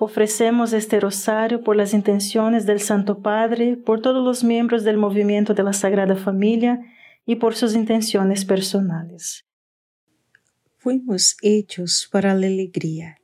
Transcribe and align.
Ofrecemos 0.00 0.72
este 0.72 0.98
rosario 0.98 1.62
por 1.62 1.76
las 1.76 1.94
intenciones 1.94 2.66
del 2.66 2.80
Santo 2.80 3.22
Padre, 3.22 3.76
por 3.76 4.02
todos 4.02 4.24
los 4.24 4.42
miembros 4.42 4.82
del 4.82 4.96
movimiento 4.96 5.54
de 5.54 5.62
la 5.62 5.72
Sagrada 5.72 6.16
Familia 6.16 6.80
y 7.24 7.36
por 7.36 7.54
sus 7.54 7.74
intenciones 7.74 8.44
personales. 8.44 9.44
Fuimos 10.78 11.36
hechos 11.42 12.08
para 12.10 12.34
la 12.34 12.48
alegría. 12.48 13.18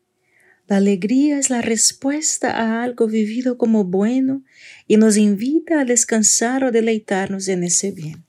La 0.68 0.76
alegría 0.76 1.38
es 1.38 1.50
la 1.50 1.60
respuesta 1.60 2.52
a 2.52 2.84
algo 2.84 3.08
vivido 3.08 3.58
como 3.58 3.84
bueno 3.84 4.44
y 4.86 4.96
nos 4.96 5.16
invita 5.16 5.80
a 5.80 5.84
descansar 5.84 6.62
o 6.62 6.70
deleitarnos 6.70 7.48
en 7.48 7.64
ese 7.64 7.90
bien. 7.90 8.24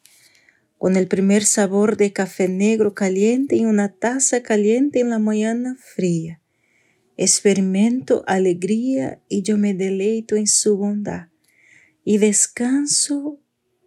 Con 0.80 0.98
el 0.98 1.08
primer 1.08 1.44
sabor 1.44 1.96
de 1.96 2.12
café 2.12 2.48
negro 2.48 2.96
caliente 2.96 3.56
y 3.56 3.66
una 3.66 3.90
taza 3.90 4.42
caliente 4.42 5.00
en 5.00 5.12
la 5.12 5.20
mañana 5.20 5.78
fría 5.78 6.41
experimento 7.18 8.24
alegría 8.28 9.22
y 9.28 9.44
yo 9.44 9.58
me 9.58 9.74
deleito 9.74 10.36
en 10.36 10.48
su 10.48 10.78
bondad 10.78 11.28
y 12.04 12.18
descanso 12.18 13.40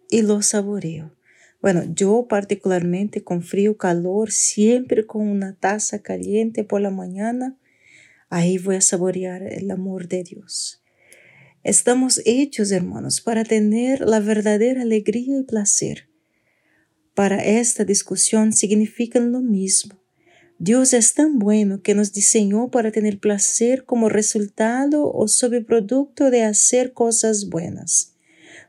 y 0.09 0.21
lo 0.21 0.41
saboreo. 0.41 1.15
Bueno, 1.61 1.83
yo 1.95 2.27
particularmente 2.29 3.23
con 3.23 3.41
frío, 3.41 3.77
calor, 3.77 4.31
siempre 4.31 5.05
con 5.05 5.27
una 5.27 5.55
taza 5.55 6.01
caliente 6.01 6.63
por 6.63 6.81
la 6.81 6.91
mañana, 6.91 7.57
ahí 8.29 8.57
voy 8.57 8.75
a 8.75 8.81
saborear 8.81 9.41
el 9.41 9.71
amor 9.71 10.07
de 10.07 10.23
Dios. 10.23 10.83
Estamos 11.63 12.21
hechos, 12.25 12.71
hermanos, 12.71 13.21
para 13.21 13.43
tener 13.43 14.01
la 14.01 14.19
verdadera 14.19 14.83
alegría 14.83 15.39
y 15.39 15.43
placer. 15.43 16.07
Para 17.15 17.43
esta 17.43 17.83
discusión 17.83 18.53
significan 18.53 19.31
lo 19.31 19.41
mismo. 19.41 20.04
Dios 20.57 20.93
es 20.93 21.13
tan 21.13 21.37
bueno 21.37 21.81
que 21.81 21.95
nos 21.95 22.13
diseñó 22.13 22.69
para 22.69 22.91
tener 22.91 23.19
placer 23.19 23.83
como 23.83 24.07
resultado 24.07 25.11
o 25.11 25.27
sobreproducto 25.27 26.31
de 26.31 26.43
hacer 26.43 26.93
cosas 26.93 27.49
buenas, 27.49 28.15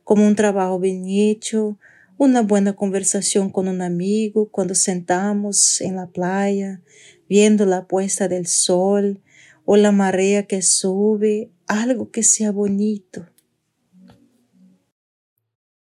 como 0.03 0.27
un 0.27 0.35
trabajo 0.35 0.81
bien 0.81 1.05
hecho, 1.07 1.79
una 2.19 2.43
buena 2.43 2.73
conversación 2.73 3.51
con 3.51 3.69
un 3.69 3.83
amigo 3.83 4.51
cuando 4.51 4.75
sentamos 4.75 5.81
en 5.81 5.95
la 5.95 6.09
playa, 6.09 6.83
viendo 7.29 7.67
la 7.67 7.87
puesta 7.87 8.27
del 8.27 8.47
sol 8.47 9.21
o 9.65 9.77
la 9.77 9.93
marea 9.93 10.45
que 10.45 10.63
sube, 10.63 11.51
algo 11.69 12.11
que 12.11 12.25
sea 12.25 12.51
bonito. 12.51 13.29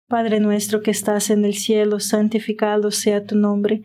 Padre 0.09 0.41
nuestro 0.41 0.83
que 0.83 0.91
estás 0.91 1.31
en 1.31 1.45
el 1.45 1.55
cielo, 1.55 2.01
santificado 2.01 2.91
sea 2.91 3.25
tu 3.25 3.37
nombre 3.37 3.85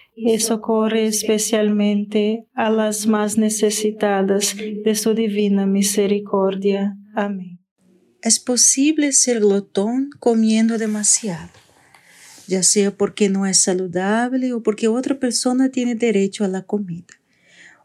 y 0.15 0.39
socorre 0.39 1.05
especialmente 1.05 2.45
a 2.53 2.69
las 2.69 3.07
más 3.07 3.37
necesitadas 3.37 4.55
de 4.57 4.95
su 4.95 5.13
divina 5.13 5.65
misericordia. 5.65 6.97
Amén. 7.15 7.59
Es 8.21 8.39
posible 8.39 9.13
ser 9.13 9.39
glotón 9.39 10.09
comiendo 10.19 10.77
demasiado, 10.77 11.49
ya 12.47 12.61
sea 12.61 12.95
porque 12.95 13.29
no 13.29 13.47
es 13.47 13.63
saludable 13.63 14.53
o 14.53 14.61
porque 14.61 14.87
otra 14.87 15.19
persona 15.19 15.69
tiene 15.69 15.95
derecho 15.95 16.43
a 16.43 16.47
la 16.47 16.61
comida, 16.61 17.15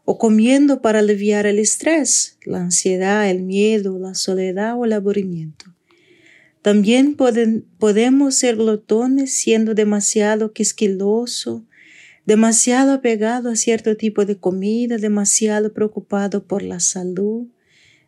o 0.05 0.19
comiendo 0.19 0.81
para 0.81 0.99
aliviar 0.99 1.47
el 1.47 1.57
estrés, 1.57 2.37
la 2.45 2.61
ansiedad, 2.61 3.29
el 3.29 3.41
miedo, 3.41 3.97
la 3.97 4.13
soledad 4.13 4.77
o 4.77 4.85
el 4.85 4.93
aburrimiento. 4.93 5.73
También 6.61 7.15
podemos 7.15 8.35
ser 8.35 8.57
glotones 8.57 9.33
siendo 9.33 9.73
demasiado 9.73 10.51
quisquiloso, 10.51 11.65
demasiado 12.27 12.91
apegado 12.91 13.49
a 13.49 13.55
cierto 13.55 13.95
tipo 13.95 14.25
de 14.25 14.37
comida, 14.37 14.97
demasiado 14.97 15.73
preocupado 15.73 16.45
por 16.45 16.61
la 16.61 16.81
salud, 16.81 17.47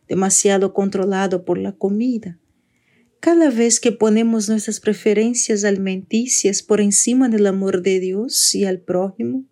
demasiado 0.08 0.74
controlado 0.74 1.46
por 1.46 1.56
la 1.56 1.72
comida. 1.72 2.38
Cada 3.20 3.48
vez 3.48 3.80
que 3.80 3.92
ponemos 3.92 4.50
nuestras 4.50 4.78
preferencias 4.78 5.64
alimenticias 5.64 6.62
por 6.62 6.82
encima 6.82 7.30
del 7.30 7.46
amor 7.46 7.80
de 7.80 7.98
Dios 7.98 8.54
y 8.54 8.66
al 8.66 8.80
prójimo, 8.80 9.46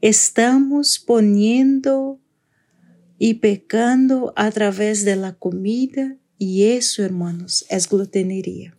estamos 0.00 1.00
poniendo 1.00 2.20
y 3.18 3.34
pecando 3.34 4.32
a 4.36 4.52
través 4.52 5.04
de 5.04 5.16
la 5.16 5.34
comida 5.34 6.16
y 6.38 6.66
eso, 6.66 7.02
hermanos, 7.02 7.66
es 7.68 7.88
glutenería. 7.88 8.77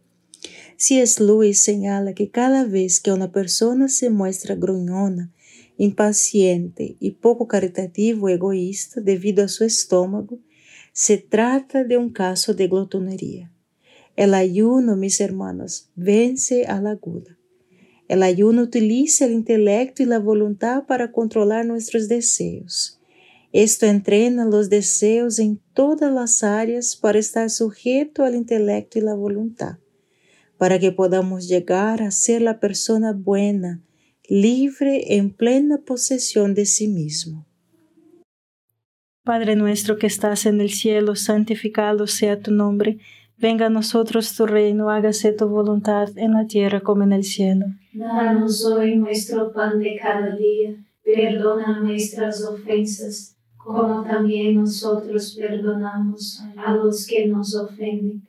Es 0.89 1.19
Luis 1.19 1.59
señala 1.59 2.13
que 2.13 2.29
cada 2.29 2.63
vez 2.63 2.99
que 2.99 3.11
una 3.11 3.31
persona 3.31 3.89
se 3.89 4.09
muestra 4.09 4.55
gruñona, 4.55 5.31
impaciente 5.77 6.95
y 6.99 7.11
poco 7.11 7.47
caritativo 7.47 8.29
egoísta 8.29 9.01
debido 9.01 9.43
a 9.43 9.47
su 9.49 9.63
estómago, 9.63 10.39
se 10.93 11.17
trata 11.17 11.83
de 11.83 11.97
un 11.97 12.09
caso 12.09 12.53
de 12.53 12.67
glotonería. 12.67 13.51
El 14.15 14.33
ayuno, 14.33 14.95
mis 14.95 15.21
hermanos, 15.21 15.89
vence 15.95 16.65
a 16.65 16.81
la 16.81 16.95
gula. 16.95 17.37
El 18.07 18.23
ayuno 18.23 18.63
utiliza 18.63 19.25
el 19.25 19.33
intelecto 19.33 20.01
y 20.01 20.05
la 20.05 20.19
voluntad 20.19 20.85
para 20.87 21.11
controlar 21.11 21.65
nuestros 21.65 22.07
deseos. 22.07 22.99
Esto 23.51 23.85
entrena 23.85 24.45
los 24.45 24.69
deseos 24.69 25.39
en 25.39 25.59
todas 25.73 26.11
las 26.11 26.43
áreas 26.43 26.95
para 26.95 27.19
estar 27.19 27.49
sujeto 27.49 28.23
al 28.23 28.35
intelecto 28.35 28.99
y 28.99 29.01
la 29.01 29.13
voluntad, 29.13 29.77
para 30.59 30.77
que 30.77 30.91
podamos 30.91 31.47
llegar 31.47 32.03
a 32.03 32.11
ser 32.11 32.41
la 32.41 32.59
persona 32.59 33.13
buena, 33.13 33.81
libre 34.27 35.15
en 35.15 35.31
plena 35.31 35.77
posesión 35.77 36.53
de 36.53 36.65
sí 36.65 36.89
mismo. 36.89 37.47
Padre 39.23 39.55
nuestro 39.55 39.97
que 39.97 40.07
estás 40.07 40.45
en 40.45 40.59
el 40.59 40.69
cielo, 40.69 41.15
santificado 41.15 42.07
sea 42.07 42.41
tu 42.41 42.51
nombre. 42.51 42.97
Venga 43.37 43.67
a 43.67 43.69
nosotros 43.69 44.35
tu 44.35 44.45
reino, 44.45 44.89
hágase 44.89 45.31
tu 45.31 45.47
voluntad 45.47 46.09
en 46.17 46.33
la 46.33 46.45
tierra 46.45 46.81
como 46.81 47.03
en 47.03 47.13
el 47.13 47.23
cielo. 47.23 47.67
Danos 47.93 48.65
hoy 48.65 48.97
nuestro 48.97 49.53
pan 49.53 49.79
de 49.79 49.97
cada 50.01 50.35
día, 50.35 50.75
perdona 51.05 51.79
nuestras 51.79 52.43
ofensas, 52.43 53.37
como 53.55 54.03
también 54.03 54.55
nosotros 54.55 55.37
perdonamos 55.39 56.43
a 56.57 56.73
los 56.73 57.07
que 57.07 57.27
nos 57.27 57.55
ofenden, 57.55 58.28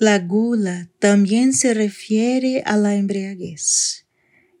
La 0.00 0.20
gula 0.20 0.92
también 1.00 1.52
se 1.52 1.74
refiere 1.74 2.62
a 2.64 2.76
la 2.76 2.94
embriaguez. 2.94 4.06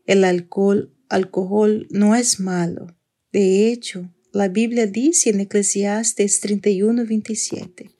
El 0.04 0.24
alcohol, 0.24 0.92
alcohol 1.08 1.86
no 1.90 2.16
es 2.16 2.40
malo. 2.40 2.96
De 3.30 3.68
hecho, 3.68 4.12
la 4.32 4.48
Biblia 4.48 4.88
dice 4.88 5.30
en 5.30 5.38
Eclesiastes 5.38 6.40
31, 6.40 7.04
27, 7.06 7.92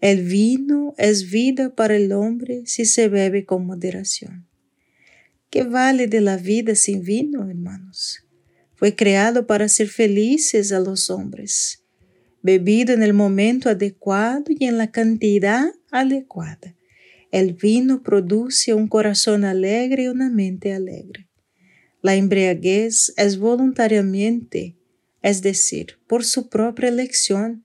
el 0.00 0.24
vino 0.24 0.94
es 0.98 1.30
vida 1.30 1.72
para 1.76 1.94
el 1.94 2.10
hombre 2.10 2.64
si 2.66 2.86
se 2.86 3.06
bebe 3.06 3.44
con 3.44 3.64
moderación. 3.66 4.48
¿Qué 5.50 5.62
vale 5.62 6.08
de 6.08 6.22
la 6.22 6.38
vida 6.38 6.74
sin 6.74 7.04
vino, 7.04 7.48
hermanos? 7.48 8.26
Fue 8.74 8.96
creado 8.96 9.46
para 9.46 9.68
ser 9.68 9.86
felices 9.86 10.72
a 10.72 10.80
los 10.80 11.08
hombres, 11.08 11.84
bebido 12.42 12.92
en 12.92 13.04
el 13.04 13.14
momento 13.14 13.68
adecuado 13.68 14.46
y 14.48 14.64
en 14.64 14.76
la 14.76 14.90
cantidad 14.90 15.72
adecuada. 16.00 16.76
El 17.30 17.54
vino 17.54 18.02
produce 18.02 18.74
un 18.74 18.86
corazón 18.86 19.44
alegre 19.44 20.04
y 20.04 20.08
una 20.08 20.30
mente 20.30 20.72
alegre. 20.72 21.28
La 22.02 22.14
embriaguez 22.14 23.14
es 23.16 23.38
voluntariamente, 23.38 24.76
es 25.22 25.42
decir, 25.42 25.98
por 26.06 26.24
su 26.24 26.48
propia 26.48 26.88
elección, 26.88 27.64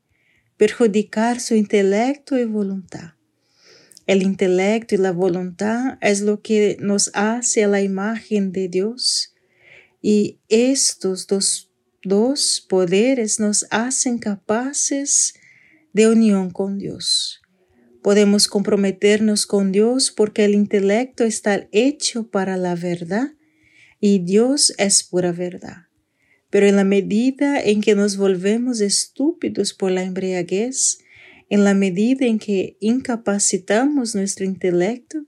perjudicar 0.58 1.40
su 1.40 1.56
intelecto 1.56 2.38
y 2.38 2.46
voluntad. 2.46 3.16
El 4.08 4.24
intelecto 4.24 4.96
y 4.96 4.98
la 4.98 5.12
voluntad 5.12 5.98
es 6.02 6.22
lo 6.22 6.42
que 6.42 6.78
nos 6.80 7.12
hace 7.14 7.64
a 7.64 7.68
la 7.68 7.82
imagen 7.82 8.52
de 8.52 8.70
Dios 8.70 9.36
y 10.02 10.40
estos 10.50 11.28
dos, 11.28 11.72
dos 12.04 12.66
poderes 12.68 13.40
nos 13.40 13.68
hacen 13.70 14.18
capaces 14.18 15.36
de 15.94 16.08
unión 16.08 16.50
con 16.50 16.78
Dios. 16.78 17.42
Podemos 18.02 18.48
comprometernos 18.48 19.46
con 19.46 19.72
Dios 19.72 20.12
porque 20.16 20.46
el 20.46 20.54
intelecto 20.54 21.24
está 21.24 21.68
hecho 21.72 22.30
para 22.30 22.56
la 22.58 22.76
verdad 22.76 23.34
y 24.00 24.20
Dios 24.20 24.74
es 24.78 25.04
pura 25.04 25.32
verdad. 25.32 25.88
Pero 26.50 26.66
en 26.66 26.78
la 26.78 26.84
medida 26.84 27.62
en 27.62 27.82
que 27.82 27.96
nos 27.96 28.18
volvemos 28.18 28.82
estúpidos 28.82 29.74
por 29.74 29.92
la 29.92 30.04
embriaguez, 30.04 31.00
en 31.50 31.64
la 31.64 31.74
medida 31.74 32.26
en 32.26 32.40
que 32.40 32.78
incapacitamos 32.80 34.16
nuestro 34.16 34.46
intelecto, 34.46 35.26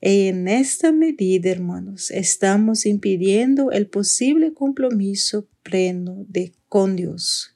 en 0.00 0.46
esta 0.46 0.92
medida, 0.92 1.50
hermanos, 1.50 2.10
estamos 2.10 2.86
impidiendo 2.86 3.70
el 3.72 3.88
posible 3.88 4.52
compromiso 4.52 5.48
pleno 5.62 6.24
de, 6.28 6.54
con 6.68 6.96
Dios. 6.96 7.55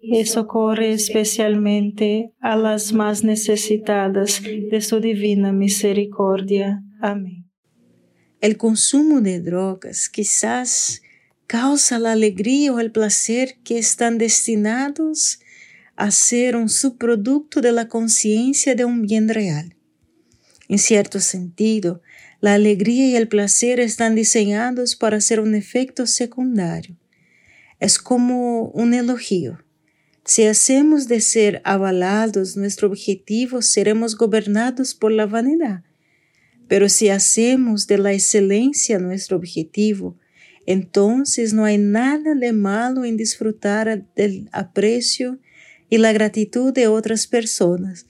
y 0.00 0.24
socorre 0.26 0.92
especialmente 0.92 2.32
a 2.40 2.56
las 2.56 2.92
más 2.92 3.24
necesitadas 3.24 4.42
de 4.42 4.80
su 4.80 5.00
divina 5.00 5.52
misericordia. 5.52 6.82
Amén. 7.00 7.48
El 8.40 8.56
consumo 8.56 9.20
de 9.20 9.40
drogas 9.40 10.08
quizás 10.08 11.02
causa 11.48 11.98
la 11.98 12.12
alegría 12.12 12.72
o 12.72 12.78
el 12.78 12.92
placer 12.92 13.56
que 13.64 13.78
están 13.78 14.18
destinados 14.18 15.40
a 15.96 16.12
ser 16.12 16.54
un 16.54 16.68
subproducto 16.68 17.60
de 17.60 17.72
la 17.72 17.88
conciencia 17.88 18.76
de 18.76 18.84
un 18.84 19.02
bien 19.02 19.28
real. 19.28 19.74
En 20.68 20.78
cierto 20.78 21.18
sentido, 21.18 22.02
la 22.40 22.54
alegría 22.54 23.08
y 23.08 23.16
el 23.16 23.26
placer 23.26 23.80
están 23.80 24.14
diseñados 24.14 24.94
para 24.94 25.20
ser 25.20 25.40
un 25.40 25.56
efecto 25.56 26.06
secundario. 26.06 26.96
Es 27.80 27.98
como 27.98 28.68
un 28.68 28.94
elogio. 28.94 29.64
Si 30.28 30.44
hacemos 30.44 31.08
de 31.08 31.22
ser 31.22 31.62
avalados 31.64 32.54
nuestro 32.54 32.88
objetivo, 32.88 33.62
seremos 33.62 34.14
gobernados 34.14 34.94
por 34.94 35.10
la 35.10 35.24
vanidad. 35.24 35.84
Pero 36.68 36.90
si 36.90 37.08
hacemos 37.08 37.86
de 37.86 37.96
la 37.96 38.12
excelencia 38.12 38.98
nuestro 38.98 39.38
objetivo, 39.38 40.18
entonces 40.66 41.54
no 41.54 41.64
hay 41.64 41.78
nada 41.78 42.34
de 42.34 42.52
malo 42.52 43.06
en 43.06 43.16
disfrutar 43.16 44.04
del 44.16 44.50
aprecio 44.52 45.38
y 45.88 45.96
la 45.96 46.12
gratitud 46.12 46.74
de 46.74 46.88
otras 46.88 47.26
personas 47.26 48.04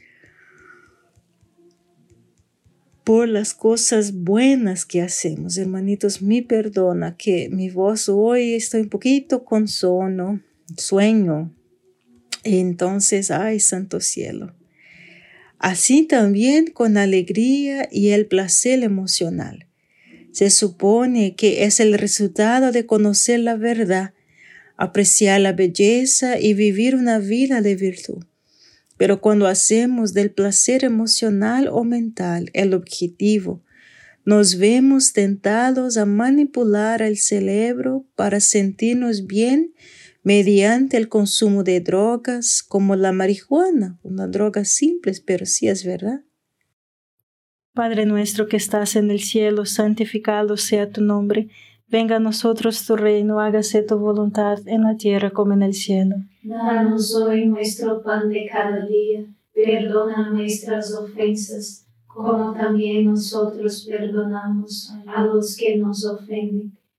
por 3.05 3.29
las 3.29 3.55
cosas 3.55 4.13
buenas 4.13 4.85
que 4.85 5.03
hacemos. 5.03 5.57
Hermanitos, 5.57 6.21
me 6.21 6.43
perdona 6.43 7.17
que 7.17 7.49
mi 7.49 7.71
voz 7.71 8.09
hoy 8.09 8.55
está 8.55 8.79
un 8.79 8.89
poquito 8.89 9.45
con 9.45 9.69
sono, 9.69 10.43
sueño. 10.77 11.55
Entonces, 12.57 13.31
ay, 13.31 13.61
santo 13.61 14.01
cielo. 14.01 14.55
Así 15.59 16.05
también 16.05 16.67
con 16.67 16.97
alegría 16.97 17.89
y 17.91 18.11
el 18.11 18.27
placer 18.27 18.83
emocional. 18.83 19.67
Se 20.33 20.51
supone 20.51 21.35
que 21.35 21.65
es 21.65 21.81
el 21.81 21.95
resultado 21.95 22.71
de 22.71 22.87
conocer 22.87 23.41
la 23.41 23.57
verdad, 23.57 24.15
apreciar 24.77 25.41
la 25.41 25.53
belleza 25.53 26.39
y 26.39 26.55
vivir 26.55 26.95
una 26.95 27.19
vida 27.19 27.61
de 27.61 27.75
virtud. 27.75 28.25
Pero 28.97 29.21
cuando 29.21 29.47
hacemos 29.47 30.13
del 30.13 30.31
placer 30.31 30.85
emocional 30.85 31.69
o 31.69 31.83
mental 31.83 32.51
el 32.53 32.75
objetivo, 32.75 33.63
nos 34.25 34.59
vemos 34.59 35.13
tentados 35.13 35.97
a 35.97 36.05
manipular 36.05 37.01
el 37.01 37.17
cerebro 37.17 38.05
para 38.15 38.41
sentirnos 38.41 39.27
bien 39.27 39.73
mediante 40.29 40.99
el 40.99 41.09
consumo 41.09 41.65
de 41.65 41.81
drogas 41.81 42.63
como 42.63 42.97
la 42.97 43.13
marihuana, 43.13 43.99
una 44.03 44.27
droga 44.27 44.67
simple, 44.67 45.15
pero 45.25 45.47
sí 45.47 45.69
es 45.69 45.87
verdad. 45.87 46.21
Padre 47.73 48.05
nuestro 48.05 48.47
que 48.47 48.59
estás 48.59 48.95
en 48.97 49.11
el 49.11 49.21
cielo, 49.21 49.65
santificado 49.65 50.59
sea 50.59 50.91
tu 50.91 51.01
nombre. 51.01 51.49
Venga 51.87 52.17
a 52.17 52.21
nosotros 52.21 52.85
tu 52.85 52.95
reino, 52.95 53.41
hágase 53.41 53.83
tu 53.83 53.97
voluntad 53.97 54.59
en 54.67 54.83
la 54.83 54.99
tierra 54.99 55.31
como 55.31 55.55
en 55.55 55.63
el 55.63 55.73
cielo. 55.73 56.17
Danos 56.43 57.15
hoy 57.15 57.47
nuestro 57.47 58.03
pan 58.03 58.29
de 58.29 58.47
cada 58.53 58.85
día, 58.85 59.25
perdona 59.55 60.29
nuestras 60.29 60.93
ofensas, 60.93 61.87
como 62.07 62.53
también 62.53 63.07
nosotros 63.07 63.87
perdonamos 63.89 64.93
a 65.07 65.25
los 65.25 65.57
que 65.57 65.79
nos 65.79 66.05
ofenden 66.05 66.77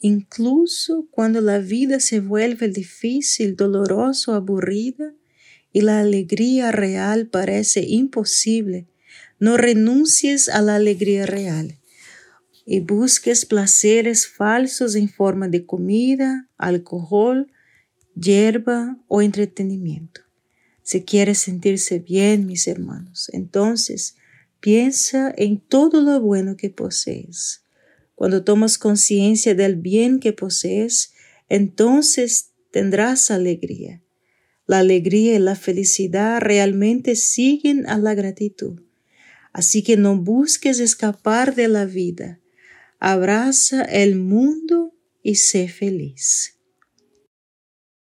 Incluso 0.00 1.06
cuando 1.10 1.40
la 1.40 1.58
vida 1.58 2.00
se 2.00 2.20
vuelve 2.20 2.68
difícil, 2.68 3.56
dolorosa, 3.56 4.36
aburrida 4.36 5.14
y 5.72 5.80
la 5.80 6.00
alegría 6.00 6.72
real 6.72 7.28
parece 7.28 7.82
imposible, 7.82 8.86
no 9.38 9.56
renuncies 9.56 10.48
a 10.48 10.62
la 10.62 10.76
alegría 10.76 11.26
real 11.26 11.78
y 12.66 12.80
busques 12.80 13.46
placeres 13.46 14.26
falsos 14.26 14.96
en 14.96 15.08
forma 15.08 15.48
de 15.48 15.64
comida, 15.64 16.48
alcohol, 16.58 17.50
hierba 18.14 18.98
o 19.06 19.22
entretenimiento. 19.22 20.22
Si 20.82 21.02
quieres 21.02 21.38
sentirse 21.38 22.00
bien, 22.00 22.46
mis 22.46 22.66
hermanos, 22.66 23.30
entonces 23.32 24.16
piensa 24.60 25.32
en 25.36 25.60
todo 25.60 26.00
lo 26.00 26.20
bueno 26.20 26.56
que 26.56 26.70
posees. 26.70 27.65
Cuando 28.16 28.42
tomas 28.42 28.78
conciencia 28.78 29.54
del 29.54 29.76
bien 29.76 30.18
que 30.18 30.32
posees, 30.32 31.12
entonces 31.48 32.50
tendrás 32.72 33.30
alegría. 33.30 34.02
La 34.66 34.78
alegría 34.80 35.36
y 35.36 35.38
la 35.38 35.54
felicidad 35.54 36.40
realmente 36.40 37.14
siguen 37.14 37.86
a 37.86 37.98
la 37.98 38.14
gratitud. 38.14 38.80
Así 39.52 39.82
que 39.82 39.96
no 39.96 40.16
busques 40.16 40.80
escapar 40.80 41.54
de 41.54 41.68
la 41.68 41.84
vida. 41.84 42.40
Abraza 42.98 43.82
el 43.82 44.16
mundo 44.16 44.92
y 45.22 45.36
sé 45.36 45.68
feliz. 45.68 46.55